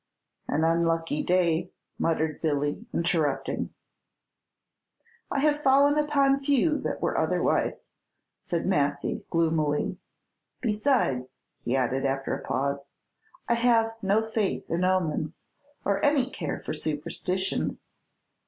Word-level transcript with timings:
"An 0.47 0.63
unlucky 0.63 1.21
day," 1.21 1.69
muttered 1.99 2.41
Billy, 2.41 2.87
interrupting. 2.91 3.71
"I 5.29 5.41
have 5.41 5.61
fallen 5.61 5.95
upon 5.95 6.39
few 6.41 6.79
that 6.79 7.03
were 7.03 7.15
otherwise," 7.19 7.87
said 8.41 8.65
Massy, 8.65 9.23
gloomily; 9.29 9.99
"besides," 10.59 11.27
he 11.59 11.75
added, 11.75 12.03
after 12.03 12.33
a 12.33 12.41
pause, 12.43 12.87
"I 13.47 13.53
have 13.53 13.93
no 14.01 14.25
faith 14.25 14.71
in 14.71 14.83
omens, 14.83 15.43
or 15.85 16.03
any 16.03 16.27
care 16.31 16.57
for 16.63 16.73
superstitions. 16.73 17.79